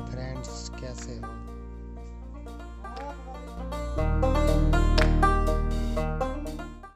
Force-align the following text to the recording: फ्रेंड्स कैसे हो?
फ्रेंड्स 0.00 0.68
कैसे 0.68 1.12
हो? 1.12 1.57